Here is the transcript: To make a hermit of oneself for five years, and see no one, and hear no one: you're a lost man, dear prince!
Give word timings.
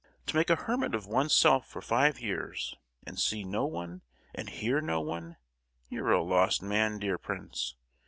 To 0.25 0.35
make 0.35 0.49
a 0.49 0.55
hermit 0.55 0.95
of 0.95 1.05
oneself 1.05 1.67
for 1.67 1.79
five 1.79 2.19
years, 2.19 2.75
and 3.05 3.19
see 3.19 3.43
no 3.43 3.67
one, 3.67 4.01
and 4.33 4.49
hear 4.49 4.81
no 4.81 4.99
one: 4.99 5.37
you're 5.89 6.11
a 6.11 6.23
lost 6.23 6.63
man, 6.63 6.97
dear 6.97 7.19
prince! 7.19 7.75